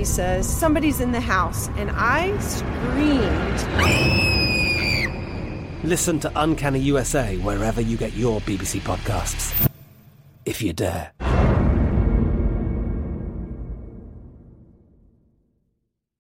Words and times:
He 0.00 0.06
says, 0.06 0.48
Somebody's 0.48 1.00
in 1.00 1.12
the 1.12 1.20
house, 1.20 1.68
and 1.76 1.90
I 1.92 2.34
screamed. 2.38 3.60
Listen 5.84 6.18
to 6.20 6.32
Uncanny 6.34 6.78
USA 6.78 7.36
wherever 7.36 7.82
you 7.82 7.98
get 7.98 8.14
your 8.14 8.40
BBC 8.40 8.80
podcasts, 8.80 9.68
if 10.46 10.62
you 10.62 10.72
dare. 10.72 11.12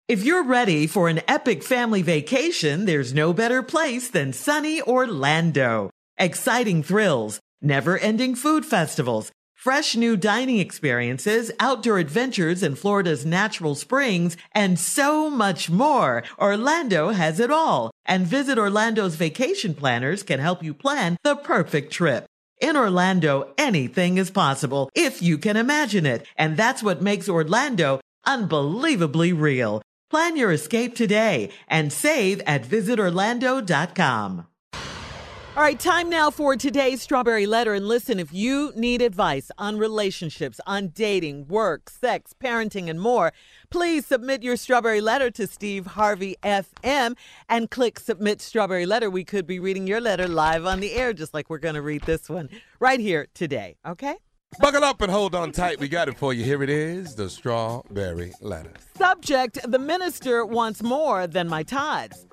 If 0.08 0.24
you're 0.24 0.42
ready 0.42 0.88
for 0.88 1.08
an 1.08 1.20
epic 1.28 1.62
family 1.62 2.02
vacation, 2.02 2.86
there's 2.86 3.14
no 3.14 3.32
better 3.32 3.62
place 3.62 4.10
than 4.10 4.32
sunny 4.32 4.82
Orlando. 4.82 5.90
Exciting 6.18 6.82
thrills, 6.82 7.38
never 7.62 7.96
ending 7.98 8.34
food 8.34 8.66
festivals, 8.66 9.30
fresh 9.60 9.94
new 9.94 10.16
dining 10.16 10.58
experiences, 10.58 11.52
outdoor 11.60 11.98
adventures 11.98 12.62
in 12.62 12.74
Florida's 12.74 13.26
natural 13.26 13.74
springs, 13.74 14.34
and 14.52 14.78
so 14.78 15.28
much 15.28 15.68
more. 15.68 16.24
Orlando 16.38 17.10
has 17.10 17.38
it 17.38 17.50
all. 17.50 17.90
And 18.06 18.26
Visit 18.26 18.58
Orlando's 18.58 19.16
vacation 19.16 19.74
planners 19.74 20.22
can 20.22 20.40
help 20.40 20.62
you 20.62 20.72
plan 20.72 21.18
the 21.22 21.36
perfect 21.36 21.92
trip. 21.92 22.24
In 22.58 22.74
Orlando, 22.74 23.52
anything 23.58 24.16
is 24.16 24.30
possible 24.30 24.88
if 24.94 25.20
you 25.20 25.36
can 25.36 25.56
imagine 25.58 26.06
it. 26.06 26.24
And 26.36 26.56
that's 26.56 26.82
what 26.82 27.02
makes 27.02 27.28
Orlando 27.28 28.00
unbelievably 28.26 29.34
real. 29.34 29.82
Plan 30.10 30.36
your 30.36 30.52
escape 30.52 30.94
today 30.94 31.50
and 31.68 31.92
save 31.92 32.40
at 32.46 32.64
visitorlando.com. 32.64 34.46
All 35.56 35.64
right, 35.64 35.78
time 35.78 36.08
now 36.08 36.30
for 36.30 36.54
today's 36.54 37.02
Strawberry 37.02 37.44
Letter. 37.44 37.74
And 37.74 37.88
listen, 37.88 38.20
if 38.20 38.32
you 38.32 38.72
need 38.76 39.02
advice 39.02 39.50
on 39.58 39.78
relationships, 39.78 40.60
on 40.64 40.88
dating, 40.88 41.48
work, 41.48 41.90
sex, 41.90 42.32
parenting, 42.40 42.88
and 42.88 43.00
more, 43.00 43.32
please 43.68 44.06
submit 44.06 44.44
your 44.44 44.56
Strawberry 44.56 45.00
Letter 45.00 45.28
to 45.32 45.48
Steve 45.48 45.86
Harvey 45.86 46.36
FM 46.44 47.16
and 47.48 47.68
click 47.68 47.98
Submit 47.98 48.40
Strawberry 48.40 48.86
Letter. 48.86 49.10
We 49.10 49.24
could 49.24 49.44
be 49.44 49.58
reading 49.58 49.88
your 49.88 50.00
letter 50.00 50.28
live 50.28 50.66
on 50.66 50.78
the 50.78 50.92
air, 50.92 51.12
just 51.12 51.34
like 51.34 51.50
we're 51.50 51.58
going 51.58 51.74
to 51.74 51.82
read 51.82 52.02
this 52.02 52.28
one 52.28 52.48
right 52.78 53.00
here 53.00 53.26
today, 53.34 53.76
okay? 53.84 54.14
Buckle 54.60 54.84
up 54.84 55.02
and 55.02 55.10
hold 55.10 55.34
on 55.34 55.50
tight. 55.50 55.80
We 55.80 55.88
got 55.88 56.08
it 56.08 56.16
for 56.16 56.32
you. 56.32 56.44
Here 56.44 56.62
it 56.62 56.70
is 56.70 57.16
the 57.16 57.28
Strawberry 57.28 58.32
Letter. 58.40 58.72
Subject 58.96 59.58
The 59.68 59.78
minister 59.80 60.46
wants 60.46 60.80
more 60.80 61.26
than 61.26 61.48
my 61.48 61.64
tithes. 61.64 62.24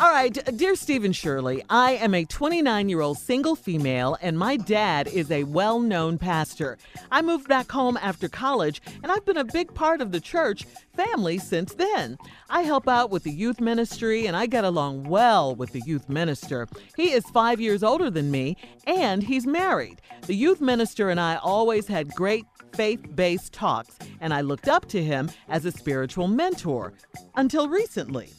All 0.00 0.10
right, 0.10 0.36
dear 0.56 0.74
Stephen 0.74 1.12
Shirley, 1.12 1.62
I 1.70 1.92
am 1.92 2.14
a 2.14 2.24
29 2.24 2.88
year 2.88 3.00
old 3.00 3.16
single 3.16 3.54
female, 3.54 4.18
and 4.20 4.36
my 4.36 4.56
dad 4.56 5.06
is 5.06 5.30
a 5.30 5.44
well 5.44 5.78
known 5.78 6.18
pastor. 6.18 6.78
I 7.12 7.22
moved 7.22 7.46
back 7.46 7.70
home 7.70 7.96
after 8.02 8.28
college, 8.28 8.82
and 9.04 9.12
I've 9.12 9.24
been 9.24 9.36
a 9.36 9.44
big 9.44 9.72
part 9.72 10.00
of 10.00 10.10
the 10.10 10.20
church 10.20 10.64
family 10.96 11.38
since 11.38 11.74
then. 11.74 12.18
I 12.50 12.62
help 12.62 12.88
out 12.88 13.10
with 13.10 13.22
the 13.22 13.30
youth 13.30 13.60
ministry, 13.60 14.26
and 14.26 14.36
I 14.36 14.46
get 14.46 14.64
along 14.64 15.04
well 15.04 15.54
with 15.54 15.70
the 15.70 15.82
youth 15.86 16.08
minister. 16.08 16.66
He 16.96 17.12
is 17.12 17.24
five 17.26 17.60
years 17.60 17.84
older 17.84 18.10
than 18.10 18.32
me, 18.32 18.56
and 18.88 19.22
he's 19.22 19.46
married. 19.46 20.00
The 20.26 20.34
youth 20.34 20.60
minister 20.60 21.08
and 21.08 21.20
I 21.20 21.36
always 21.36 21.86
had 21.86 22.08
great 22.14 22.46
faith 22.74 23.14
based 23.14 23.52
talks, 23.52 23.96
and 24.20 24.34
I 24.34 24.40
looked 24.40 24.66
up 24.66 24.86
to 24.88 25.04
him 25.04 25.30
as 25.48 25.64
a 25.64 25.70
spiritual 25.70 26.26
mentor 26.26 26.94
until 27.36 27.68
recently. 27.68 28.30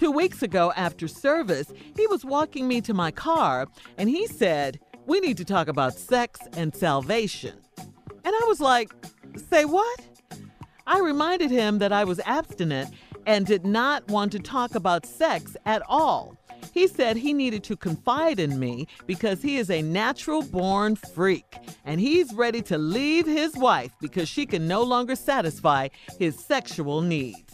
Two 0.00 0.10
weeks 0.10 0.42
ago, 0.42 0.72
after 0.76 1.06
service, 1.06 1.70
he 1.94 2.06
was 2.06 2.24
walking 2.24 2.66
me 2.66 2.80
to 2.80 2.94
my 2.94 3.10
car 3.10 3.66
and 3.98 4.08
he 4.08 4.26
said, 4.26 4.80
We 5.04 5.20
need 5.20 5.36
to 5.36 5.44
talk 5.44 5.68
about 5.68 5.92
sex 5.92 6.40
and 6.56 6.74
salvation. 6.74 7.60
And 7.76 8.34
I 8.34 8.44
was 8.48 8.62
like, 8.62 8.94
Say 9.50 9.66
what? 9.66 10.00
I 10.86 11.00
reminded 11.00 11.50
him 11.50 11.80
that 11.80 11.92
I 11.92 12.04
was 12.04 12.18
abstinent 12.20 12.94
and 13.26 13.44
did 13.44 13.66
not 13.66 14.08
want 14.08 14.32
to 14.32 14.38
talk 14.38 14.74
about 14.74 15.04
sex 15.04 15.54
at 15.66 15.82
all. 15.86 16.34
He 16.72 16.86
said 16.86 17.18
he 17.18 17.34
needed 17.34 17.62
to 17.64 17.76
confide 17.76 18.40
in 18.40 18.58
me 18.58 18.88
because 19.06 19.42
he 19.42 19.58
is 19.58 19.70
a 19.70 19.82
natural 19.82 20.40
born 20.40 20.96
freak 20.96 21.58
and 21.84 22.00
he's 22.00 22.32
ready 22.32 22.62
to 22.62 22.78
leave 22.78 23.26
his 23.26 23.54
wife 23.54 23.92
because 24.00 24.30
she 24.30 24.46
can 24.46 24.66
no 24.66 24.82
longer 24.82 25.14
satisfy 25.14 25.88
his 26.18 26.38
sexual 26.38 27.02
needs. 27.02 27.49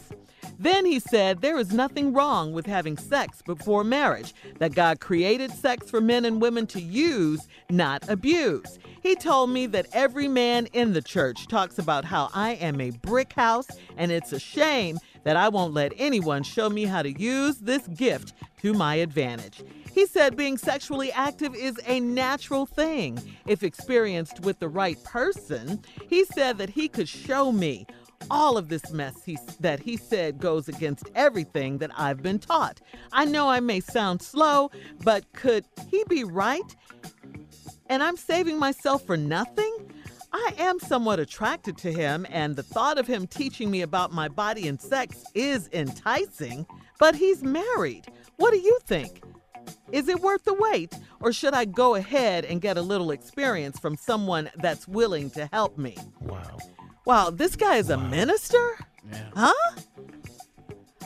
Then 0.59 0.85
he 0.85 0.99
said 0.99 1.41
there 1.41 1.57
is 1.57 1.71
nothing 1.71 2.13
wrong 2.13 2.51
with 2.51 2.65
having 2.65 2.97
sex 2.97 3.41
before 3.41 3.83
marriage, 3.83 4.33
that 4.59 4.73
God 4.73 4.99
created 4.99 5.51
sex 5.51 5.89
for 5.89 6.01
men 6.01 6.25
and 6.25 6.41
women 6.41 6.65
to 6.67 6.81
use, 6.81 7.47
not 7.69 8.07
abuse. 8.09 8.79
He 9.01 9.15
told 9.15 9.51
me 9.51 9.67
that 9.67 9.87
every 9.93 10.27
man 10.27 10.65
in 10.73 10.93
the 10.93 11.01
church 11.01 11.47
talks 11.47 11.77
about 11.77 12.05
how 12.05 12.29
I 12.33 12.51
am 12.53 12.81
a 12.81 12.91
brick 12.91 13.33
house, 13.33 13.67
and 13.97 14.11
it's 14.11 14.33
a 14.33 14.39
shame 14.39 14.97
that 15.23 15.37
I 15.37 15.49
won't 15.49 15.73
let 15.73 15.93
anyone 15.97 16.43
show 16.43 16.69
me 16.69 16.85
how 16.85 17.01
to 17.01 17.11
use 17.11 17.57
this 17.57 17.87
gift 17.87 18.33
to 18.61 18.73
my 18.73 18.95
advantage. 18.95 19.61
He 19.93 20.05
said 20.05 20.37
being 20.37 20.57
sexually 20.57 21.11
active 21.11 21.55
is 21.55 21.79
a 21.85 21.99
natural 21.99 22.65
thing 22.65 23.19
if 23.45 23.63
experienced 23.63 24.41
with 24.41 24.59
the 24.59 24.69
right 24.69 25.01
person. 25.03 25.83
He 26.07 26.23
said 26.25 26.57
that 26.59 26.69
he 26.69 26.87
could 26.87 27.09
show 27.09 27.51
me 27.51 27.87
all 28.29 28.57
of 28.57 28.69
this 28.69 28.91
mess 28.91 29.23
he, 29.23 29.37
that 29.59 29.79
he 29.79 29.97
said 29.97 30.39
goes 30.39 30.67
against 30.67 31.09
everything 31.15 31.77
that 31.79 31.91
I've 31.97 32.21
been 32.21 32.39
taught. 32.39 32.79
I 33.11 33.25
know 33.25 33.49
I 33.49 33.59
may 33.59 33.79
sound 33.79 34.21
slow, 34.21 34.71
but 35.03 35.31
could 35.33 35.65
he 35.89 36.03
be 36.09 36.23
right? 36.23 36.75
And 37.87 38.03
I'm 38.03 38.17
saving 38.17 38.59
myself 38.59 39.05
for 39.05 39.17
nothing? 39.17 39.91
I 40.33 40.53
am 40.57 40.79
somewhat 40.79 41.19
attracted 41.19 41.77
to 41.79 41.91
him, 41.91 42.25
and 42.29 42.55
the 42.55 42.63
thought 42.63 42.97
of 42.97 43.07
him 43.07 43.27
teaching 43.27 43.71
me 43.71 43.81
about 43.81 44.11
my 44.11 44.27
body 44.27 44.67
and 44.67 44.79
sex 44.79 45.23
is 45.33 45.69
enticing, 45.71 46.65
but 46.99 47.15
he's 47.15 47.43
married. 47.43 48.07
What 48.35 48.51
do 48.51 48.59
you 48.59 48.77
think? 48.85 49.23
Is 49.91 50.09
it 50.09 50.19
worth 50.19 50.43
the 50.43 50.53
wait, 50.53 50.93
or 51.21 51.31
should 51.31 51.53
I 51.53 51.65
go 51.65 51.95
ahead 51.95 52.43
and 52.43 52.61
get 52.61 52.77
a 52.77 52.81
little 52.81 53.11
experience 53.11 53.79
from 53.79 53.95
someone 53.95 54.51
that's 54.57 54.87
willing 54.87 55.29
to 55.31 55.49
help 55.51 55.77
me? 55.77 55.95
Wow. 56.19 56.57
Wow, 57.07 57.29
this 57.29 57.55
guy 57.55 57.77
is 57.77 57.89
a 57.89 57.95
minister? 57.97 58.77
Huh? 59.33 59.53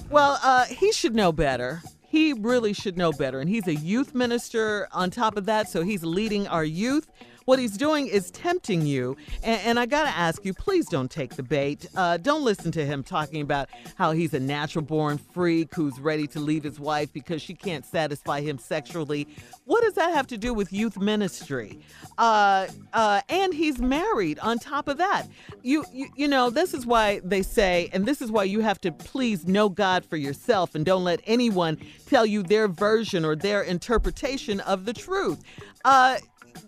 Well, 0.09 0.39
uh, 0.42 0.65
he 0.65 0.92
should 0.92 1.13
know 1.13 1.31
better. 1.31 1.83
He 2.07 2.33
really 2.33 2.74
should 2.74 2.98
know 2.98 3.12
better. 3.12 3.39
And 3.39 3.48
he's 3.48 3.68
a 3.68 3.75
youth 3.75 4.15
minister 4.15 4.88
on 4.92 5.12
top 5.12 5.38
of 5.38 5.45
that, 5.45 5.69
so 5.69 5.83
he's 5.83 6.03
leading 6.03 6.48
our 6.48 6.63
youth. 6.63 7.07
What 7.45 7.59
he's 7.59 7.77
doing 7.77 8.07
is 8.07 8.31
tempting 8.31 8.85
you. 8.85 9.17
And, 9.43 9.61
and 9.61 9.79
I 9.79 9.85
got 9.85 10.03
to 10.03 10.09
ask 10.09 10.45
you, 10.45 10.53
please 10.53 10.88
don't 10.88 11.09
take 11.09 11.35
the 11.35 11.43
bait. 11.43 11.85
Uh, 11.95 12.17
don't 12.17 12.43
listen 12.43 12.71
to 12.73 12.85
him 12.85 13.03
talking 13.03 13.41
about 13.41 13.69
how 13.95 14.11
he's 14.11 14.33
a 14.33 14.39
natural 14.39 14.83
born 14.83 15.17
freak 15.17 15.73
who's 15.73 15.99
ready 15.99 16.27
to 16.27 16.39
leave 16.39 16.63
his 16.63 16.79
wife 16.79 17.11
because 17.13 17.41
she 17.41 17.53
can't 17.53 17.85
satisfy 17.85 18.41
him 18.41 18.57
sexually. 18.57 19.27
What 19.65 19.83
does 19.83 19.93
that 19.95 20.13
have 20.13 20.27
to 20.27 20.38
do 20.38 20.53
with 20.53 20.71
youth 20.71 20.97
ministry? 20.97 21.79
Uh, 22.17 22.67
uh, 22.93 23.21
and 23.29 23.53
he's 23.53 23.79
married 23.79 24.39
on 24.39 24.59
top 24.59 24.88
of 24.88 24.97
that. 24.97 25.27
You, 25.63 25.85
you, 25.91 26.09
you 26.15 26.27
know, 26.27 26.49
this 26.49 26.73
is 26.73 26.85
why 26.85 27.21
they 27.23 27.41
say, 27.41 27.89
and 27.93 28.05
this 28.05 28.21
is 28.21 28.31
why 28.31 28.43
you 28.43 28.59
have 28.61 28.79
to 28.81 28.91
please 28.91 29.47
know 29.47 29.69
God 29.69 30.05
for 30.05 30.17
yourself 30.17 30.75
and 30.75 30.85
don't 30.85 31.03
let 31.03 31.21
anyone 31.25 31.77
tell 32.07 32.25
you 32.25 32.43
their 32.43 32.67
version 32.67 33.25
or 33.25 33.35
their 33.35 33.61
interpretation 33.61 34.59
of 34.61 34.85
the 34.85 34.93
truth. 34.93 35.41
Uh, 35.85 36.17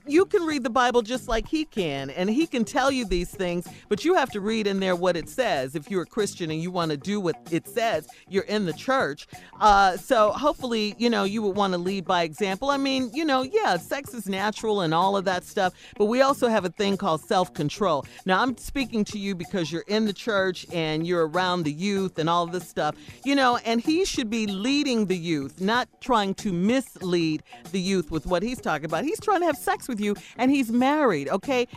you 0.05 0.25
can 0.25 0.43
read 0.43 0.63
the 0.63 0.69
Bible 0.69 1.01
just 1.01 1.27
like 1.27 1.47
he 1.47 1.65
can, 1.65 2.09
and 2.09 2.29
he 2.29 2.45
can 2.45 2.65
tell 2.65 2.91
you 2.91 3.05
these 3.05 3.31
things, 3.31 3.67
but 3.89 4.03
you 4.03 4.15
have 4.15 4.29
to 4.31 4.41
read 4.41 4.67
in 4.67 4.79
there 4.79 4.95
what 4.95 5.15
it 5.15 5.29
says. 5.29 5.75
If 5.75 5.89
you're 5.89 6.03
a 6.03 6.07
Christian 6.07 6.51
and 6.51 6.61
you 6.61 6.71
want 6.71 6.91
to 6.91 6.97
do 6.97 7.19
what 7.19 7.35
it 7.51 7.67
says, 7.67 8.07
you're 8.27 8.43
in 8.43 8.65
the 8.65 8.73
church. 8.73 9.27
Uh, 9.59 9.97
so 9.97 10.31
hopefully, 10.31 10.95
you 10.97 11.09
know, 11.09 11.23
you 11.23 11.41
would 11.41 11.55
want 11.55 11.73
to 11.73 11.77
lead 11.77 12.05
by 12.05 12.23
example. 12.23 12.69
I 12.69 12.77
mean, 12.77 13.11
you 13.13 13.23
know, 13.25 13.43
yeah, 13.43 13.77
sex 13.77 14.13
is 14.13 14.27
natural 14.27 14.81
and 14.81 14.93
all 14.93 15.15
of 15.15 15.25
that 15.25 15.43
stuff, 15.43 15.73
but 15.97 16.05
we 16.05 16.21
also 16.21 16.47
have 16.47 16.65
a 16.65 16.69
thing 16.69 16.97
called 16.97 17.21
self 17.21 17.53
control. 17.53 18.05
Now, 18.25 18.41
I'm 18.41 18.57
speaking 18.57 19.03
to 19.05 19.19
you 19.19 19.35
because 19.35 19.71
you're 19.71 19.85
in 19.87 20.05
the 20.05 20.13
church 20.13 20.65
and 20.73 21.07
you're 21.07 21.27
around 21.27 21.63
the 21.63 21.71
youth 21.71 22.19
and 22.19 22.29
all 22.29 22.45
this 22.45 22.67
stuff, 22.67 22.95
you 23.23 23.35
know, 23.35 23.57
and 23.57 23.81
he 23.81 24.05
should 24.05 24.29
be 24.29 24.47
leading 24.47 25.05
the 25.05 25.17
youth, 25.17 25.61
not 25.61 25.87
trying 26.01 26.33
to 26.35 26.51
mislead 26.51 27.43
the 27.71 27.79
youth 27.79 28.11
with 28.11 28.25
what 28.25 28.43
he's 28.43 28.59
talking 28.59 28.85
about. 28.85 29.03
He's 29.03 29.19
trying 29.19 29.39
to 29.39 29.45
have 29.45 29.57
sex 29.57 29.82
with 29.87 29.99
you 29.99 30.15
and 30.37 30.51
he's 30.51 30.71
married, 30.71 31.29
okay? 31.29 31.67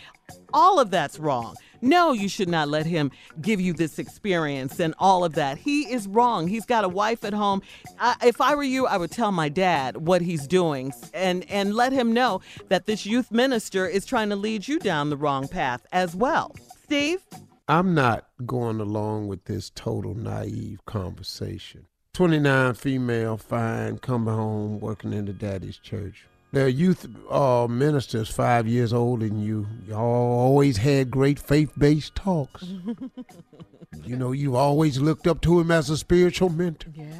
All 0.52 0.80
of 0.80 0.90
that's 0.90 1.18
wrong. 1.18 1.56
No, 1.80 2.12
you 2.12 2.28
should 2.28 2.48
not 2.48 2.68
let 2.68 2.86
him 2.86 3.10
give 3.40 3.60
you 3.60 3.72
this 3.72 3.98
experience 3.98 4.80
and 4.80 4.94
all 4.98 5.24
of 5.24 5.34
that. 5.34 5.58
He 5.58 5.92
is 5.92 6.08
wrong. 6.08 6.48
He's 6.48 6.64
got 6.64 6.84
a 6.84 6.88
wife 6.88 7.24
at 7.24 7.32
home. 7.32 7.62
I, 8.00 8.16
if 8.24 8.40
I 8.40 8.54
were 8.54 8.62
you, 8.62 8.86
I 8.86 8.96
would 8.96 9.10
tell 9.10 9.32
my 9.32 9.48
dad 9.48 9.96
what 9.98 10.22
he's 10.22 10.46
doing 10.46 10.92
and 11.14 11.48
and 11.50 11.74
let 11.74 11.92
him 11.92 12.12
know 12.12 12.40
that 12.68 12.86
this 12.86 13.06
youth 13.06 13.30
minister 13.30 13.86
is 13.86 14.06
trying 14.06 14.30
to 14.30 14.36
lead 14.36 14.66
you 14.66 14.78
down 14.78 15.10
the 15.10 15.16
wrong 15.16 15.48
path 15.48 15.86
as 15.92 16.16
well. 16.16 16.54
Steve? 16.82 17.20
I'm 17.68 17.94
not 17.94 18.28
going 18.44 18.80
along 18.80 19.26
with 19.26 19.44
this 19.44 19.70
total 19.70 20.14
naive 20.14 20.84
conversation. 20.86 21.86
29 22.14 22.74
female, 22.74 23.36
fine, 23.36 23.98
coming 23.98 24.32
home, 24.32 24.80
working 24.80 25.12
in 25.12 25.26
the 25.26 25.32
daddy's 25.32 25.76
church. 25.76 26.26
Their 26.56 26.68
youth 26.68 27.06
uh, 27.30 27.66
ministers 27.68 28.30
five 28.30 28.66
years 28.66 28.94
older 28.94 29.28
than 29.28 29.42
you. 29.42 29.66
Y'all 29.86 29.98
always 29.98 30.78
had 30.78 31.10
great 31.10 31.38
faith-based 31.38 32.14
talks. 32.14 32.62
you 34.06 34.16
know, 34.16 34.32
you 34.32 34.56
always 34.56 34.98
looked 34.98 35.26
up 35.26 35.42
to 35.42 35.60
him 35.60 35.70
as 35.70 35.90
a 35.90 35.98
spiritual 35.98 36.48
mentor. 36.48 36.92
Yeah. 36.94 37.12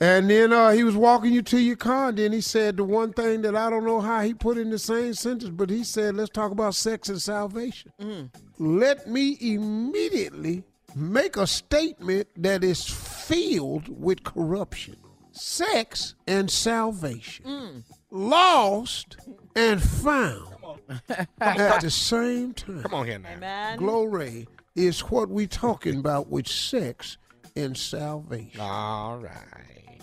And 0.00 0.30
then 0.30 0.54
uh, 0.54 0.70
he 0.70 0.84
was 0.84 0.96
walking 0.96 1.34
you 1.34 1.42
to 1.42 1.60
your 1.60 1.76
car. 1.76 2.08
And 2.08 2.16
then 2.16 2.32
he 2.32 2.40
said 2.40 2.78
the 2.78 2.84
one 2.84 3.12
thing 3.12 3.42
that 3.42 3.54
I 3.54 3.68
don't 3.68 3.84
know 3.84 4.00
how 4.00 4.22
he 4.22 4.32
put 4.32 4.56
in 4.56 4.70
the 4.70 4.78
same 4.78 5.12
sentence, 5.12 5.50
but 5.50 5.68
he 5.68 5.84
said, 5.84 6.16
"Let's 6.16 6.30
talk 6.30 6.50
about 6.50 6.74
sex 6.74 7.10
and 7.10 7.20
salvation." 7.20 7.92
Let 8.58 9.06
me 9.06 9.36
immediately 9.38 10.64
make 10.96 11.36
a 11.36 11.46
statement 11.46 12.28
that 12.38 12.64
is 12.64 12.86
filled 12.86 14.00
with 14.00 14.24
corruption, 14.24 14.96
sex 15.32 16.14
and 16.26 16.50
salvation, 16.50 17.84
lost 18.10 19.16
and 19.56 19.82
found 19.82 20.48
at 21.40 21.80
the 21.80 21.90
same 21.90 22.54
time. 22.54 22.82
Come 22.82 22.94
on 22.94 23.06
here 23.06 23.18
now. 23.18 23.32
Amen. 23.32 23.78
Glory 23.78 24.48
is 24.74 25.00
what 25.00 25.28
we 25.28 25.46
talking 25.46 25.98
about 25.98 26.28
with 26.28 26.46
sex 26.46 27.18
and 27.56 27.76
salvation. 27.76 28.60
All 28.60 29.18
right. 29.18 29.98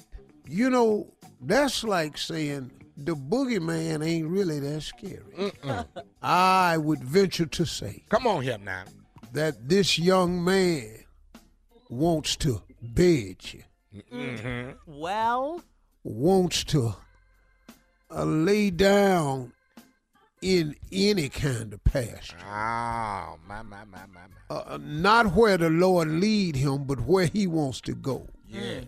You 0.48 0.70
know, 0.70 1.14
that's 1.42 1.84
like 1.84 2.18
saying 2.18 2.72
the 2.98 3.16
boogeyman 3.16 4.06
ain't 4.06 4.28
really 4.28 4.60
that 4.60 4.82
scary. 4.82 5.52
I 6.22 6.78
would 6.78 7.04
venture 7.04 7.46
to 7.46 7.66
say 7.66 8.04
Come 8.10 8.28
on 8.28 8.44
here 8.44 8.58
now. 8.58 8.84
that 9.34 9.68
this 9.68 9.98
young 9.98 10.44
man 10.44 11.06
wants 11.90 12.36
to 12.38 12.62
bed 12.82 13.38
you, 13.52 13.64
mm-hmm. 14.12 14.72
Well, 14.86 15.62
wants 16.04 16.64
to 16.66 16.96
uh, 18.12 18.24
lay 18.24 18.70
down 18.70 19.52
in 20.42 20.76
any 20.92 21.30
kind 21.30 21.74
of 21.74 21.84
pasture. 21.84 22.38
Oh, 22.42 23.38
my, 23.48 23.62
my, 23.64 23.84
my, 23.86 23.86
my, 23.86 24.06
my. 24.14 24.56
Uh, 24.56 24.78
not 24.82 25.34
where 25.34 25.58
the 25.58 25.70
Lord 25.70 26.08
lead 26.10 26.56
him, 26.56 26.84
but 26.84 27.02
where 27.02 27.26
he 27.26 27.48
wants 27.48 27.82
to 27.82 27.94
go. 27.94 28.28
Yeah. 28.48 28.82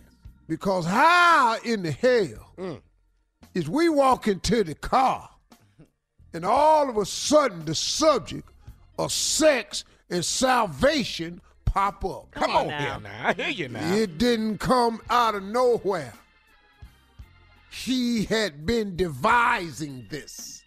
Because 0.46 0.86
how 0.86 1.58
in 1.64 1.82
the 1.82 1.90
hell 1.90 2.80
is 3.54 3.68
we 3.68 3.88
walk 3.88 4.28
into 4.28 4.64
the 4.64 4.74
car 4.74 5.28
and 6.32 6.44
all 6.44 6.88
of 6.88 6.96
a 6.96 7.04
sudden 7.04 7.64
the 7.64 7.74
subject 7.74 8.48
of 8.98 9.12
sex 9.12 9.84
and 10.08 10.24
salvation 10.24 11.40
pop 11.66 12.04
up? 12.04 12.30
Come, 12.30 12.50
on 12.50 12.70
on, 12.72 13.02
now. 13.02 13.12
I 13.24 13.32
hear 13.34 13.48
you 13.48 13.68
now. 13.68 13.94
It 13.94 14.16
didn't 14.16 14.58
come 14.58 15.02
out 15.10 15.34
of 15.34 15.42
nowhere. 15.42 16.14
He 17.70 18.24
had 18.24 18.64
been 18.66 18.96
devising 18.96 20.06
this, 20.10 20.62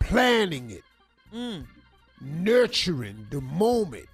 planning 0.00 0.70
it, 0.70 1.64
nurturing 2.20 3.26
the 3.30 3.40
moment, 3.40 4.06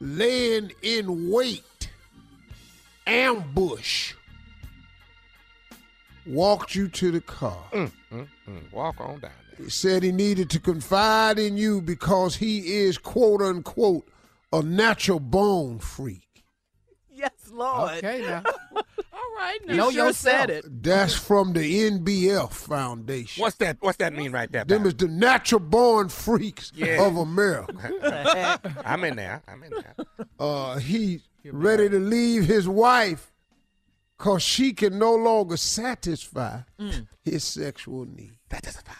laying 0.00 0.72
in 0.82 1.30
wait, 1.30 1.90
ambush. 3.06 4.14
Walked 6.26 6.74
you 6.74 6.88
to 6.88 7.10
the 7.10 7.22
car. 7.22 7.64
Mm, 7.72 7.90
walk 8.70 9.00
on 9.00 9.20
down 9.20 9.20
there. 9.20 9.64
He 9.64 9.70
said 9.70 10.02
he 10.02 10.12
needed 10.12 10.50
to 10.50 10.60
confide 10.60 11.38
in 11.38 11.56
you 11.56 11.80
because 11.80 12.36
he 12.36 12.76
is, 12.76 12.98
quote 12.98 13.40
unquote, 13.40 14.06
a 14.52 14.62
natural 14.62 15.20
bone 15.20 15.78
freak. 15.78 16.44
yes, 17.10 17.32
Lord. 17.50 17.92
Okay, 17.92 18.20
now. 18.20 18.42
All 19.38 19.44
right, 19.44 19.58
You 19.66 19.70
you 19.70 19.76
know 19.76 19.90
sure 19.90 20.06
yourself. 20.06 20.40
said 20.40 20.50
it. 20.50 20.82
That's 20.82 21.14
from 21.14 21.52
the 21.52 21.60
NBF 21.90 22.50
Foundation. 22.52 23.40
What's 23.40 23.56
that? 23.56 23.76
What's 23.80 23.98
that 23.98 24.12
mean 24.12 24.32
right 24.32 24.50
there? 24.50 24.64
Them 24.64 24.78
Bob? 24.82 24.86
is 24.88 24.94
the 24.94 25.06
natural 25.08 25.60
born 25.60 26.08
freaks 26.08 26.72
Yeah. 26.74 27.06
of 27.06 27.16
America. 27.16 27.72
I'm 28.84 29.04
in 29.04 29.16
there. 29.16 29.42
I'm 29.46 29.62
in 29.62 29.70
there. 29.70 29.94
Uh, 30.40 30.78
he 30.78 31.20
ready 31.44 31.88
to 31.88 31.98
leave 32.00 32.46
his 32.46 32.68
wife 32.68 33.32
because 34.18 34.42
she 34.42 34.72
can 34.72 34.98
no 34.98 35.14
longer 35.14 35.56
satisfy 35.56 36.60
his 37.24 37.44
sexual 37.44 38.04
need. 38.06 38.38
Satisfy. 38.50 38.92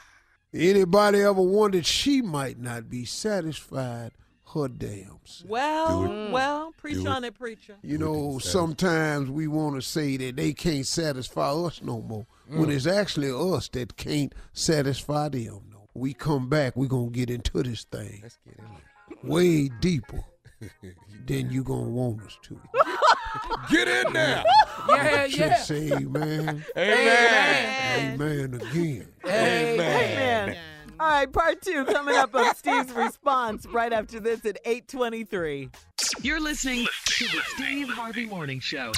Anybody 0.54 1.21
ever 1.23 1.42
wondered 1.42 1.85
she 1.85 2.23
might 2.23 2.59
not 2.59 2.88
be 2.88 3.04
satisfied 3.04 4.12
her 4.55 4.69
damn 4.69 5.19
self? 5.25 5.49
Well, 5.49 6.02
mm. 6.02 6.31
well, 6.31 6.73
preach 6.76 6.95
Do 6.95 7.02
it. 7.02 7.09
on 7.09 7.25
it, 7.25 7.38
preacher. 7.38 7.76
You 7.83 7.99
know, 7.99 8.38
sometimes 8.38 9.31
we 9.31 9.47
want 9.47 9.76
to 9.76 9.83
say 9.83 10.17
that 10.17 10.37
they 10.37 10.52
can't 10.52 10.87
satisfy 10.87 11.50
us 11.50 11.81
no 11.83 12.00
more 12.00 12.26
when 12.47 12.67
mm. 12.69 12.75
it's 12.75 12.87
actually 12.87 13.31
us 13.31 13.69
that 13.69 13.97
can't 13.97 14.35
satisfy 14.52 15.28
them. 15.28 15.61
No, 15.71 15.88
we 15.95 16.14
come 16.14 16.49
back, 16.49 16.76
we 16.76 16.88
gonna 16.88 17.11
get 17.11 17.31
into 17.31 17.62
this 17.62 17.85
thing 17.85 18.21
Let's 18.23 18.38
get 18.45 18.59
in 18.59 18.64
way 19.23 19.69
deeper 19.81 20.25
than 21.26 21.50
you 21.50 21.62
gonna 21.62 21.88
want 21.88 22.23
us 22.23 22.38
to. 22.43 22.61
Get 23.71 23.88
in 23.88 24.12
there. 24.12 24.45
Yeah, 24.88 25.26
Should 25.26 25.38
yeah. 25.38 25.57
say, 25.57 25.90
man, 25.90 26.64
Amen. 26.76 28.14
amen 28.14 28.55
again. 28.55 29.09
Amen. 29.26 30.57
All 31.00 31.07
right, 31.07 31.33
part 31.33 31.62
two 31.62 31.85
coming 31.85 32.17
up 32.17 32.35
on 32.35 32.57
Steve's 32.57 32.93
response 32.93 33.67
right 33.67 33.93
after 33.93 34.19
this 34.19 34.45
at 34.45 34.59
823. 34.64 35.71
You're 36.23 36.40
listening 36.40 36.88
to 37.05 37.25
the 37.25 37.40
Steve 37.55 37.88
Harvey 37.88 38.26
Morning 38.26 38.59
Show. 38.59 38.90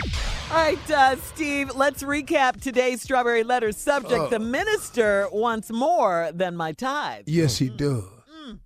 All 0.50 0.56
right, 0.56 0.90
uh, 0.90 1.16
Steve, 1.16 1.72
let's 1.74 2.02
recap 2.02 2.58
today's 2.62 3.02
Strawberry 3.02 3.44
Letter 3.44 3.72
subject. 3.72 4.30
the 4.30 4.36
oh. 4.36 4.38
minister 4.38 5.28
wants 5.30 5.70
more 5.70 6.30
than 6.32 6.56
my 6.56 6.72
tithe. 6.72 7.24
Yes, 7.26 7.58
he 7.58 7.66
mm-hmm. 7.66 7.76
does. 7.76 8.04
Mm. 8.46 8.58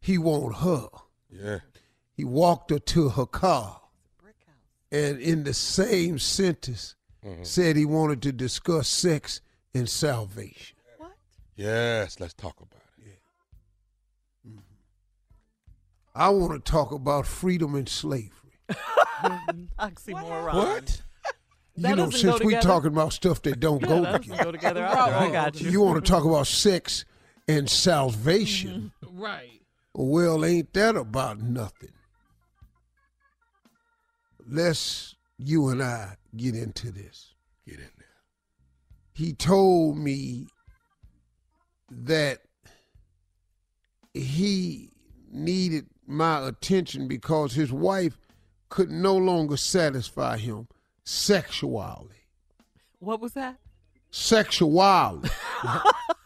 he 0.00 0.16
want 0.16 0.58
her. 0.58 0.86
Yeah. 1.28 1.58
He 2.12 2.24
walked 2.24 2.70
her 2.70 2.78
to 2.78 3.08
her 3.08 3.26
car, 3.26 3.80
brick 4.22 4.36
house. 4.46 4.54
and 4.92 5.20
in 5.20 5.42
the 5.42 5.54
same 5.54 6.20
sentence 6.20 6.94
mm-hmm. 7.24 7.42
said 7.42 7.74
he 7.74 7.84
wanted 7.84 8.22
to 8.22 8.32
discuss 8.32 8.86
sex 8.86 9.40
and 9.74 9.88
salvation. 9.88 10.76
What? 10.98 11.16
Yes, 11.56 12.20
let's 12.20 12.32
talk 12.32 12.60
about 12.60 12.75
I 16.16 16.30
want 16.30 16.52
to 16.52 16.70
talk 16.70 16.92
about 16.92 17.26
freedom 17.26 17.74
and 17.74 17.86
slavery. 17.86 18.30
Oxymoron. 19.78 20.54
What? 20.54 21.02
That 21.76 21.90
you 21.90 21.96
know, 21.96 22.10
since 22.10 22.40
we 22.40 22.54
together. 22.54 22.66
talking 22.66 22.88
about 22.88 23.12
stuff 23.12 23.42
that 23.42 23.60
don't 23.60 23.82
go 23.82 24.00
that 24.00 24.04
doesn't 24.04 24.22
together, 24.22 24.44
go 24.44 24.52
together. 24.52 24.86
I, 24.86 24.92
oh, 24.94 25.28
I 25.28 25.30
got 25.30 25.60
you. 25.60 25.70
you 25.70 25.82
want 25.82 26.02
to 26.02 26.10
talk 26.10 26.24
about 26.24 26.46
sex 26.46 27.04
and 27.46 27.68
salvation. 27.68 28.92
Mm-hmm. 29.04 29.20
Right. 29.20 29.60
Well, 29.92 30.42
ain't 30.42 30.72
that 30.72 30.96
about 30.96 31.40
nothing? 31.40 31.92
Let's 34.48 35.14
you 35.36 35.68
and 35.68 35.82
I 35.82 36.16
get 36.34 36.54
into 36.54 36.90
this. 36.90 37.34
Get 37.66 37.74
in 37.74 37.90
there. 37.98 38.06
He 39.12 39.34
told 39.34 39.98
me 39.98 40.46
that 41.90 42.38
he 44.14 44.90
needed 45.30 45.88
my 46.06 46.46
attention 46.46 47.08
because 47.08 47.52
his 47.54 47.72
wife 47.72 48.18
could 48.68 48.90
no 48.90 49.16
longer 49.16 49.56
satisfy 49.56 50.36
him 50.38 50.68
sexually. 51.04 52.24
What 52.98 53.20
was 53.20 53.32
that? 53.34 53.56
Sexually. 54.10 55.20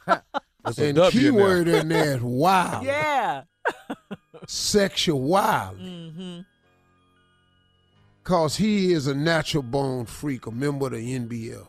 That's 0.06 0.78
a 0.78 0.84
and 0.86 0.96
W 0.96 1.10
key 1.10 1.26
in 1.28 1.34
there. 1.36 1.44
word 1.44 1.68
in 1.68 1.88
there 1.88 2.16
is 2.16 2.22
wild. 2.22 2.84
Yeah. 2.84 3.42
Sexually. 4.46 5.30
Mm-hmm. 5.30 6.40
Cause 8.24 8.56
he 8.56 8.92
is 8.92 9.06
a 9.06 9.14
natural 9.14 9.62
born 9.62 10.06
freak, 10.06 10.46
a 10.46 10.50
member 10.50 10.86
of 10.86 10.92
the 10.92 11.18
NBF. 11.18 11.66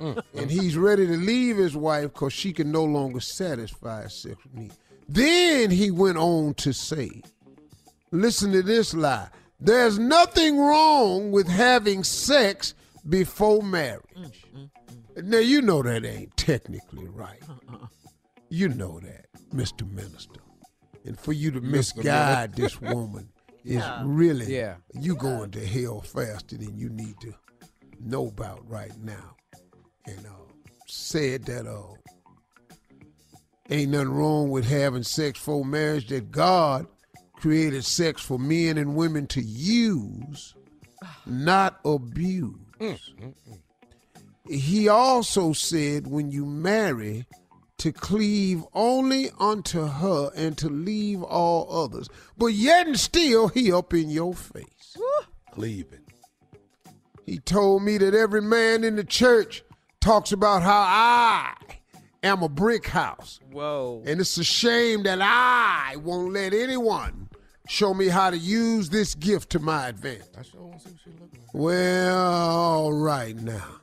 and 0.00 0.50
he's 0.50 0.76
ready 0.76 1.06
to 1.06 1.16
leave 1.16 1.56
his 1.56 1.76
wife 1.76 2.12
because 2.12 2.32
she 2.32 2.52
can 2.52 2.70
no 2.70 2.84
longer 2.84 3.20
satisfy 3.20 4.02
his 4.02 4.14
sexual 4.22 4.52
need. 4.52 4.72
Then 5.08 5.70
he 5.70 5.90
went 5.90 6.18
on 6.18 6.54
to 6.54 6.72
say, 6.72 7.22
listen 8.10 8.52
to 8.52 8.62
this 8.62 8.92
lie. 8.94 9.28
There's 9.60 9.98
nothing 9.98 10.58
wrong 10.58 11.30
with 11.32 11.48
having 11.48 12.04
sex 12.04 12.74
before 13.08 13.62
marriage. 13.62 14.44
Now 15.16 15.38
you 15.38 15.62
know 15.62 15.82
that 15.82 16.04
ain't 16.04 16.36
technically 16.36 17.06
right. 17.08 17.42
You 18.50 18.68
know 18.68 19.00
that, 19.00 19.26
Mr. 19.52 19.90
Minister. 19.90 20.40
And 21.04 21.18
for 21.18 21.32
you 21.32 21.50
to 21.52 21.60
misguide 21.60 22.54
this 22.54 22.80
woman 22.80 23.30
is 23.64 23.82
really 24.04 24.54
Yeah. 24.54 24.76
you 24.92 25.16
going 25.16 25.50
to 25.52 25.66
hell 25.66 26.00
faster 26.02 26.56
than 26.56 26.76
you 26.76 26.88
need 26.90 27.18
to 27.22 27.34
know 28.00 28.28
about 28.28 28.68
right 28.68 28.96
now. 29.02 29.36
And 30.06 30.24
uh, 30.26 30.30
said 30.86 31.44
that 31.46 31.66
uh, 31.66 31.94
ain't 33.68 33.90
nothing 33.90 34.10
wrong 34.10 34.50
with 34.50 34.66
having 34.66 35.02
sex 35.02 35.38
for 35.38 35.64
marriage. 35.64 36.08
That 36.08 36.30
God 36.30 36.86
created 37.34 37.84
sex 37.84 38.22
for 38.22 38.38
men 38.38 38.78
and 38.78 38.96
women 38.96 39.26
to 39.28 39.40
use, 39.40 40.54
not 41.26 41.80
abuse. 41.84 42.56
He 44.48 44.88
also 44.88 45.52
said 45.52 46.06
when 46.06 46.30
you 46.30 46.46
marry, 46.46 47.26
to 47.78 47.92
cleave 47.92 48.64
only 48.74 49.30
unto 49.38 49.86
her 49.86 50.30
and 50.34 50.58
to 50.58 50.68
leave 50.68 51.22
all 51.22 51.84
others. 51.84 52.08
But 52.36 52.48
yet 52.48 52.86
and 52.86 52.98
still 52.98 53.48
he 53.48 53.72
up 53.72 53.94
in 53.94 54.10
your 54.10 54.34
face. 54.34 54.96
Cleaving. 55.52 56.04
He 57.24 57.38
told 57.38 57.82
me 57.82 57.98
that 57.98 58.14
every 58.14 58.42
man 58.42 58.84
in 58.84 58.96
the 58.96 59.04
church 59.04 59.62
talks 60.00 60.32
about 60.32 60.62
how 60.62 60.80
I 60.80 61.54
am 62.28 62.42
a 62.42 62.48
brick 62.48 62.86
house. 62.86 63.40
Whoa. 63.50 64.02
And 64.06 64.20
it's 64.20 64.36
a 64.38 64.44
shame 64.44 65.02
that 65.04 65.20
I 65.20 65.96
won't 65.96 66.32
let 66.32 66.52
anyone 66.52 67.28
show 67.68 67.92
me 67.92 68.08
how 68.08 68.30
to 68.30 68.38
use 68.38 68.88
this 68.90 69.14
gift 69.14 69.50
to 69.50 69.58
my 69.58 69.88
advantage. 69.88 70.26
I 70.38 70.42
sure 70.42 70.62
want 70.62 70.80
to 70.80 70.88
see 70.88 70.90
what 70.90 71.00
she 71.04 71.10
look 71.10 71.32
like. 71.32 71.42
Well, 71.52 72.16
all 72.16 72.92
right 72.92 73.36
now. 73.36 73.80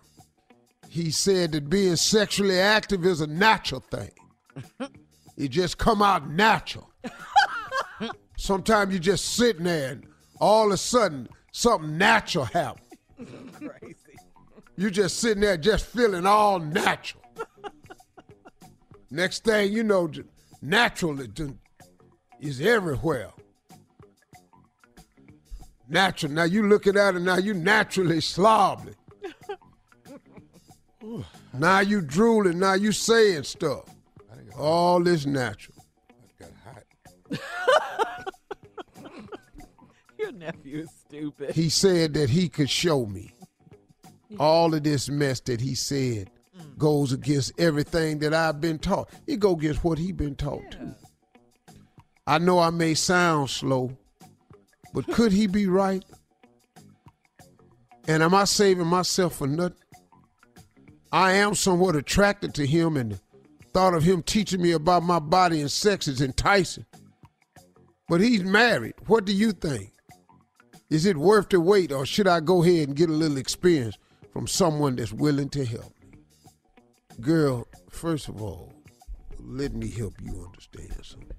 He 0.89 1.11
said 1.11 1.51
that 1.51 1.69
being 1.69 1.97
sexually 1.97 2.59
active 2.59 3.05
is 3.05 3.21
a 3.21 3.27
natural 3.27 3.81
thing. 3.81 4.11
it 5.37 5.49
just 5.49 5.77
come 5.77 6.01
out 6.01 6.29
natural. 6.29 6.89
Sometimes 8.37 8.93
you 8.93 8.99
just 8.99 9.35
sitting 9.35 9.65
there 9.65 9.91
and 9.91 10.07
all 10.39 10.67
of 10.67 10.73
a 10.73 10.77
sudden 10.77 11.27
something 11.51 11.97
natural 11.97 12.45
happens. 12.45 12.87
Crazy. 13.57 13.95
You 14.77 14.89
just 14.89 15.17
sitting 15.17 15.41
there 15.41 15.57
just 15.57 15.85
feeling 15.85 16.25
all 16.25 16.59
natural. 16.59 17.24
Next 19.11 19.43
thing 19.43 19.71
you 19.71 19.83
know, 19.83 20.09
natural 20.61 21.19
is 22.39 22.61
everywhere. 22.61 23.29
Natural. 25.87 26.31
Now 26.31 26.43
you 26.43 26.67
looking 26.67 26.97
at 26.97 27.15
it 27.15 27.21
now, 27.21 27.37
you 27.37 27.53
naturally 27.53 28.17
slobbly. 28.17 28.95
now 31.53 31.79
you 31.81 32.01
drooling, 32.01 32.59
now 32.59 32.73
you 32.73 32.91
saying 32.91 33.43
stuff. 33.43 33.85
All 34.57 35.03
this 35.03 35.25
natural. 35.25 35.77
Got 36.39 36.51
hot. 37.39 38.33
Your 40.17 40.31
nephew 40.31 40.79
is 40.79 40.89
stupid. 41.05 41.51
He 41.53 41.69
said 41.69 42.13
that 42.13 42.29
he 42.29 42.49
could 42.49 42.69
show 42.69 43.05
me 43.05 43.33
all 44.39 44.73
of 44.73 44.83
this 44.83 45.09
mess 45.09 45.39
that 45.41 45.61
he 45.61 45.75
said 45.75 46.29
goes 46.77 47.11
against 47.11 47.53
everything 47.59 48.19
that 48.19 48.33
I've 48.33 48.61
been 48.61 48.79
taught. 48.79 49.09
It 49.27 49.39
go 49.39 49.53
against 49.53 49.83
what 49.83 49.97
he 49.97 50.11
been 50.11 50.35
taught 50.35 50.71
too. 50.71 50.93
I 52.27 52.39
know 52.39 52.59
I 52.59 52.69
may 52.71 52.93
sound 52.93 53.49
slow, 53.49 53.95
but 54.93 55.07
could 55.07 55.31
he 55.31 55.47
be 55.47 55.67
right? 55.67 56.03
And 58.07 58.21
am 58.21 58.33
I 58.33 58.45
saving 58.45 58.87
myself 58.87 59.37
for 59.37 59.47
nothing? 59.47 59.77
I 61.11 61.33
am 61.33 61.55
somewhat 61.55 61.95
attracted 61.95 62.53
to 62.55 62.65
him 62.65 62.97
and 62.97 63.13
the 63.13 63.19
thought 63.73 63.93
of 63.93 64.03
him 64.03 64.21
teaching 64.21 64.61
me 64.61 64.71
about 64.71 65.03
my 65.03 65.19
body 65.19 65.61
and 65.61 65.71
sex 65.71 66.07
is 66.07 66.21
enticing. 66.21 66.85
But 68.07 68.21
he's 68.21 68.43
married. 68.43 68.95
What 69.07 69.25
do 69.25 69.33
you 69.33 69.51
think? 69.51 69.91
Is 70.89 71.05
it 71.05 71.17
worth 71.17 71.49
the 71.49 71.59
wait, 71.59 71.91
or 71.91 72.05
should 72.05 72.27
I 72.27 72.39
go 72.39 72.63
ahead 72.63 72.87
and 72.87 72.97
get 72.97 73.09
a 73.09 73.13
little 73.13 73.37
experience 73.37 73.97
from 74.31 74.45
someone 74.45 74.95
that's 74.95 75.11
willing 75.11 75.49
to 75.49 75.65
help? 75.65 75.94
Girl, 77.21 77.67
first 77.89 78.27
of 78.27 78.41
all, 78.41 78.73
let 79.39 79.73
me 79.73 79.89
help 79.89 80.13
you 80.21 80.43
understand 80.45 80.93
something. 81.03 81.31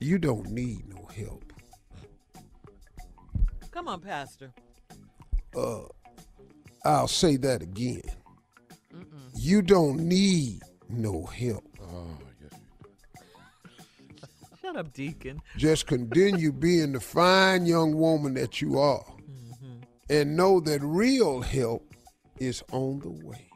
You 0.00 0.18
don't 0.18 0.50
need 0.50 0.88
no 0.88 1.04
help. 1.06 1.52
Come 3.72 3.88
on, 3.88 4.00
Pastor. 4.00 4.52
Uh, 5.56 5.82
I'll 6.84 7.08
say 7.08 7.36
that 7.36 7.62
again. 7.62 8.02
You 9.34 9.62
don't 9.62 10.00
need 10.00 10.62
no 10.88 11.24
help. 11.24 11.64
Oh, 11.82 12.18
yes. 12.40 12.60
Shut 14.60 14.76
up, 14.76 14.92
Deacon. 14.92 15.40
Just 15.56 15.86
continue 15.86 16.52
being 16.52 16.92
the 16.92 17.00
fine 17.00 17.66
young 17.66 17.96
woman 17.96 18.34
that 18.34 18.60
you 18.60 18.78
are. 18.78 19.04
And 20.10 20.36
know 20.36 20.60
that 20.60 20.80
real 20.82 21.42
help 21.42 21.94
is 22.38 22.62
on 22.72 23.00
the 23.00 23.10
way. 23.10 23.48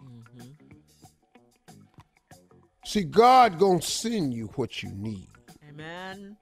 See, 2.84 3.04
God 3.04 3.58
gonna 3.58 3.82
send 3.82 4.34
you 4.34 4.46
what 4.56 4.82
you 4.82 4.90
need. 4.90 5.28
Amen. 5.68 6.36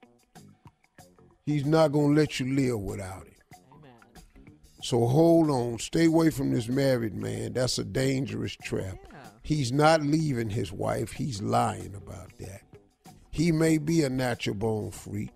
He's 1.45 1.65
not 1.65 1.91
gonna 1.91 2.13
let 2.13 2.39
you 2.39 2.53
live 2.53 2.79
without 2.79 3.27
it. 3.27 3.37
Amen. 3.71 4.55
So 4.81 5.05
hold 5.05 5.49
on, 5.49 5.79
stay 5.79 6.05
away 6.05 6.29
from 6.29 6.51
this 6.51 6.67
married 6.67 7.15
man. 7.15 7.53
That's 7.53 7.77
a 7.77 7.83
dangerous 7.83 8.55
trap. 8.55 8.97
He's 9.43 9.71
not 9.71 10.01
leaving 10.01 10.49
his 10.49 10.71
wife. 10.71 11.11
He's 11.11 11.41
lying 11.41 11.95
about 11.95 12.37
that. 12.39 12.61
He 13.31 13.51
may 13.51 13.77
be 13.77 14.03
a 14.03 14.09
natural 14.09 14.55
born 14.55 14.91
freak, 14.91 15.31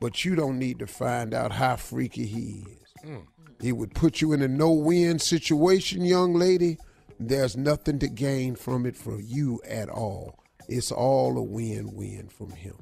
but 0.00 0.24
you 0.24 0.34
don't 0.34 0.58
need 0.58 0.78
to 0.78 0.86
find 0.86 1.34
out 1.34 1.52
how 1.52 1.76
freaky 1.76 2.26
he 2.26 2.64
is. 2.66 3.04
Mm. 3.04 3.26
He 3.60 3.72
would 3.72 3.94
put 3.94 4.20
you 4.20 4.32
in 4.32 4.40
a 4.40 4.48
no-win 4.48 5.18
situation, 5.18 6.04
young 6.04 6.34
lady. 6.34 6.78
There's 7.18 7.56
nothing 7.56 7.98
to 7.98 8.08
gain 8.08 8.56
from 8.56 8.86
it 8.86 8.96
for 8.96 9.20
you 9.20 9.60
at 9.68 9.90
all. 9.90 10.38
It's 10.70 10.92
all 10.92 11.36
a 11.36 11.42
win-win 11.42 12.28
from 12.28 12.50
him. 12.52 12.76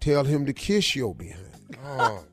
Tell 0.00 0.22
him 0.24 0.46
to 0.46 0.52
kiss 0.52 0.94
your 0.94 1.14
behind. 1.14 1.66
Oh, 1.84 2.24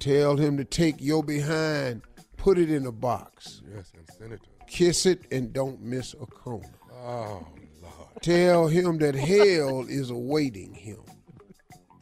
Tell 0.00 0.36
him 0.36 0.56
to 0.56 0.64
take 0.64 0.96
your 1.00 1.22
behind, 1.22 2.02
put 2.36 2.58
it 2.58 2.68
in 2.70 2.84
a 2.86 2.90
box, 2.92 3.62
yes, 3.72 3.92
and 3.96 4.04
Senator. 4.18 4.42
kiss 4.66 5.06
it, 5.06 5.20
and 5.30 5.52
don't 5.52 5.80
miss 5.80 6.14
a 6.14 6.26
corner. 6.26 6.68
Oh, 6.92 7.46
Lord. 7.80 7.94
Tell 8.20 8.66
him 8.66 8.98
that 8.98 9.14
hell 9.14 9.86
is 9.88 10.10
awaiting 10.10 10.74
him. 10.74 10.98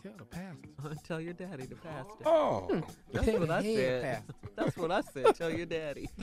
Tell 0.03 0.13
the 0.17 0.25
pastor. 0.25 0.97
Tell 1.07 1.21
your 1.21 1.35
daddy 1.35 1.67
to 1.67 1.75
pastor. 1.77 2.23
Oh, 2.25 2.83
That's 3.13 3.27
what 3.27 3.51
I 3.51 3.63
said. 3.63 4.03
pastor. 4.03 4.35
That's 4.57 4.77
what 4.79 4.91
I 4.91 5.01
said. 5.03 5.35
Tell 5.37 5.51
your 5.51 5.67
daddy. 5.67 6.09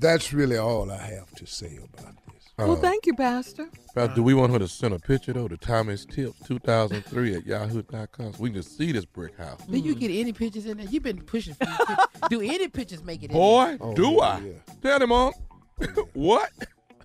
That's 0.00 0.32
really 0.32 0.56
all 0.56 0.90
I 0.90 0.96
have 0.96 1.30
to 1.36 1.46
say 1.46 1.76
about 1.76 2.14
this. 2.26 2.48
Well, 2.56 2.72
uh, 2.72 2.76
thank 2.76 3.04
you, 3.06 3.14
Pastor. 3.14 3.68
Pastor, 3.94 4.14
do 4.14 4.22
we 4.22 4.32
want 4.34 4.52
her 4.52 4.58
to 4.58 4.68
send 4.68 4.94
a 4.94 4.98
picture 4.98 5.32
though 5.34 5.48
to 5.48 5.56
Thomas 5.58 6.04
Tips 6.06 6.38
2003 6.46 7.34
at 7.34 7.46
yahoo.com 7.46 8.32
so 8.32 8.38
we 8.42 8.50
can 8.50 8.62
just 8.62 8.76
see 8.78 8.92
this 8.92 9.04
brick 9.04 9.36
house? 9.36 9.60
Do 9.66 9.78
you 9.78 9.94
get 9.94 10.10
any 10.10 10.32
pictures 10.32 10.66
in 10.66 10.78
there? 10.78 10.86
You've 10.86 11.02
been 11.02 11.20
pushing 11.22 11.54
for 11.54 11.66
pictures. 11.66 11.96
Do 12.30 12.40
any 12.40 12.68
pictures 12.68 13.02
make 13.04 13.22
it 13.22 13.30
in 13.30 13.36
Boy, 13.36 13.76
Oh, 13.80 13.94
do 13.94 14.12
yeah, 14.12 14.20
I? 14.22 14.38
yeah. 14.40 14.52
Tell 14.82 15.02
him, 15.02 15.08
Mom. 15.10 15.32
Oh, 15.96 16.08
what? 16.14 16.50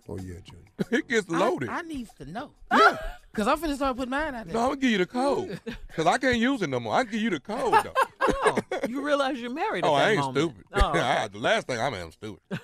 Oh 0.08 0.18
yeah, 0.18 0.36
Junior. 0.44 0.62
It 0.92 1.08
gets 1.08 1.30
loaded. 1.30 1.70
I, 1.70 1.80
I 1.80 1.82
need 1.84 2.10
to 2.18 2.25
know. 2.30 2.52
yeah. 2.74 2.98
Because 3.32 3.48
I'm 3.48 3.58
finna 3.58 3.75
start 3.75 3.96
putting 3.96 4.10
mine 4.12 4.36
out 4.36 4.46
there. 4.46 4.54
No, 4.54 4.62
I'm 4.62 4.68
gonna 4.70 4.82
give 4.82 4.92
you 4.92 4.98
the 5.00 5.06
code. 5.06 5.60
Cause 5.96 6.06
I 6.06 6.18
can't 6.18 6.38
use 6.38 6.62
it 6.62 6.70
no 6.70 6.80
more. 6.82 6.96
I 6.96 7.04
can 7.04 7.12
give 7.14 7.22
you 7.22 7.30
the 7.30 7.40
code 7.40 7.74
though. 7.84 8.56
Oh, 8.86 8.89
you 8.89 9.01
realize 9.06 9.39
you're 9.39 9.50
married 9.54 9.84
at 9.86 9.89
oh, 9.89 9.96
that 9.96 10.06
I 10.06 10.12
ain't 10.12 10.20
moment. 10.20 10.38
stupid. 10.38 10.65
Oh, 10.74 10.89
okay. 10.89 11.00
I- 11.00 11.27
the 11.27 11.39
last 11.39 11.68
thing 11.68 11.80
I 11.80 11.88
am 11.88 12.12
stupid. 12.12 12.42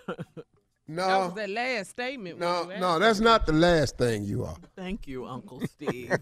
No, 0.88 1.08
that 1.08 1.18
was 1.20 1.34
that 1.36 1.50
last 1.50 1.90
statement. 1.92 2.38
no, 2.38 2.70
no. 2.78 3.00
That's 3.00 3.22
not 3.22 3.46
the 3.46 3.54
last 3.54 3.98
thing 3.98 4.26
you 4.26 4.44
are. 4.44 4.58
Thank 4.76 5.08
you, 5.08 5.26
Uncle 5.26 5.62
Steve. 5.66 6.14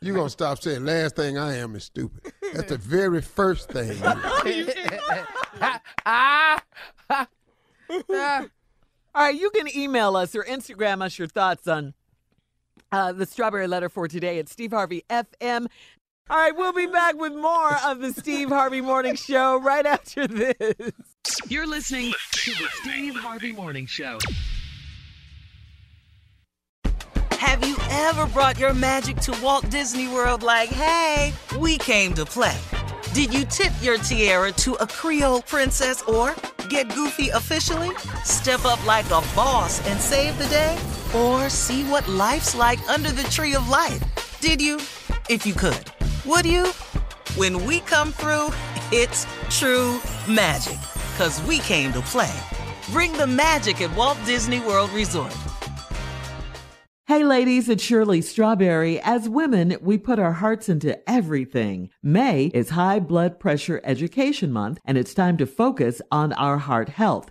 You 0.00 0.14
gonna 0.14 0.30
stop 0.30 0.62
saying 0.62 0.86
last 0.86 1.16
thing 1.16 1.36
I 1.36 1.56
am 1.56 1.76
is 1.76 1.84
stupid. 1.84 2.32
That's 2.54 2.70
the 2.70 2.78
very 2.78 3.20
first 3.20 3.68
thing. 3.68 3.98
You 3.98 4.04
are. 4.04 5.30
ah, 5.60 5.82
ah, 6.06 6.62
ah. 7.10 8.46
All 9.14 9.22
right, 9.22 9.38
you 9.38 9.50
can 9.50 9.68
email 9.76 10.16
us 10.16 10.34
or 10.34 10.44
Instagram 10.44 11.02
us 11.02 11.18
your 11.18 11.28
thoughts 11.28 11.68
on 11.68 11.92
uh, 12.92 13.12
the 13.12 13.26
strawberry 13.26 13.66
letter 13.66 13.90
for 13.90 14.08
today 14.08 14.38
at 14.38 14.48
Steve 14.48 14.70
Harvey 14.72 15.04
FM. 15.10 15.66
All 16.28 16.36
right, 16.36 16.56
we'll 16.56 16.72
be 16.72 16.86
back 16.86 17.14
with 17.14 17.32
more 17.34 17.76
of 17.84 18.00
the 18.00 18.12
Steve 18.12 18.48
Harvey 18.48 18.80
Morning 18.80 19.14
Show 19.14 19.60
right 19.60 19.86
after 19.86 20.26
this. 20.26 20.92
You're 21.46 21.68
listening 21.68 22.12
to 22.32 22.50
the 22.50 22.66
Steve 22.82 23.14
Harvey 23.14 23.52
Morning 23.52 23.86
Show. 23.86 24.18
Have 27.30 27.64
you 27.64 27.76
ever 27.90 28.26
brought 28.26 28.58
your 28.58 28.74
magic 28.74 29.18
to 29.18 29.40
Walt 29.40 29.70
Disney 29.70 30.08
World 30.08 30.42
like, 30.42 30.68
hey, 30.68 31.32
we 31.60 31.78
came 31.78 32.12
to 32.14 32.24
play? 32.24 32.58
Did 33.14 33.32
you 33.32 33.44
tip 33.44 33.72
your 33.80 33.96
tiara 33.98 34.50
to 34.50 34.74
a 34.74 34.86
Creole 34.88 35.42
princess 35.42 36.02
or 36.02 36.34
get 36.68 36.92
goofy 36.92 37.28
officially? 37.28 37.96
Step 38.24 38.64
up 38.64 38.84
like 38.84 39.06
a 39.06 39.22
boss 39.36 39.80
and 39.86 40.00
save 40.00 40.36
the 40.38 40.46
day? 40.46 40.76
Or 41.14 41.48
see 41.48 41.84
what 41.84 42.08
life's 42.08 42.56
like 42.56 42.80
under 42.90 43.12
the 43.12 43.22
tree 43.30 43.54
of 43.54 43.68
life? 43.68 44.02
Did 44.40 44.60
you? 44.60 44.80
If 45.28 45.46
you 45.46 45.54
could. 45.54 45.92
Would 46.26 46.44
you? 46.44 46.72
When 47.36 47.64
we 47.66 47.80
come 47.80 48.10
through, 48.10 48.48
it's 48.90 49.26
true 49.48 50.00
magic. 50.28 50.76
Cause 51.16 51.40
we 51.42 51.60
came 51.60 51.92
to 51.92 52.00
play. 52.00 52.34
Bring 52.90 53.12
the 53.12 53.28
magic 53.28 53.80
at 53.80 53.94
Walt 53.94 54.18
Disney 54.26 54.58
World 54.58 54.90
Resort. 54.90 55.32
Hey, 57.08 57.22
ladies, 57.22 57.68
it's 57.68 57.84
Shirley 57.84 58.20
Strawberry. 58.20 58.98
As 59.00 59.28
women, 59.28 59.76
we 59.80 59.96
put 59.96 60.18
our 60.18 60.32
hearts 60.32 60.68
into 60.68 60.98
everything. 61.08 61.88
May 62.02 62.46
is 62.52 62.70
High 62.70 62.98
Blood 62.98 63.38
Pressure 63.38 63.80
Education 63.84 64.50
Month, 64.50 64.80
and 64.84 64.98
it's 64.98 65.14
time 65.14 65.36
to 65.36 65.46
focus 65.46 66.02
on 66.10 66.32
our 66.32 66.58
heart 66.58 66.88
health. 66.88 67.30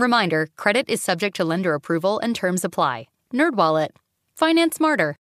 Reminder, 0.00 0.48
credit 0.56 0.88
is 0.88 1.02
subject 1.02 1.36
to 1.36 1.44
lender 1.44 1.74
approval 1.74 2.18
and 2.18 2.34
terms 2.34 2.64
apply. 2.64 3.08
NerdWallet. 3.34 3.90
Finance 4.34 4.76
smarter. 4.76 5.16